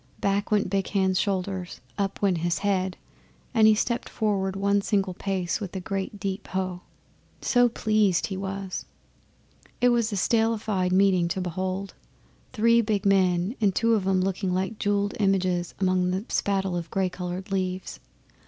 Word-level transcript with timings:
Back 0.19 0.49
went 0.49 0.67
Big 0.67 0.87
Hand's 0.87 1.19
shoulders, 1.19 1.79
up 1.95 2.23
went 2.23 2.39
his 2.39 2.57
head, 2.65 2.97
and 3.53 3.67
he 3.67 3.75
stepped 3.75 4.09
forward 4.09 4.55
one 4.55 4.81
single 4.81 5.13
pace 5.13 5.59
with 5.61 5.75
a 5.75 5.79
great 5.79 6.19
deep 6.19 6.47
Hough! 6.47 6.79
so 7.39 7.69
pleased 7.69 8.25
he 8.25 8.35
was. 8.35 8.85
That 9.79 9.91
was 9.91 10.11
a 10.11 10.15
statelified 10.15 10.91
meeting 10.91 11.27
to 11.27 11.39
behold 11.39 11.93
three 12.51 12.81
big 12.81 13.05
men, 13.05 13.55
and 13.61 13.75
two 13.75 13.93
of 13.93 14.07
'em 14.07 14.21
looking 14.21 14.51
like 14.55 14.79
jewelled 14.79 15.13
images 15.19 15.75
among 15.79 16.09
the 16.09 16.25
spattle 16.29 16.75
of 16.75 16.89
gay 16.89 17.07
coloured 17.07 17.51
leaves. 17.51 17.99